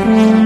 [0.00, 0.39] Mm-hmm.